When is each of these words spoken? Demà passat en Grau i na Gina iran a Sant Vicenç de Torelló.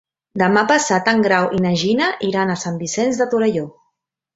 Demà 0.41 0.63
passat 0.71 1.11
en 1.11 1.21
Grau 1.27 1.47
i 1.59 1.61
na 1.67 1.75
Gina 1.85 2.11
iran 2.33 2.51
a 2.51 2.59
Sant 2.67 2.85
Vicenç 2.85 3.23
de 3.25 3.33
Torelló. 3.37 3.73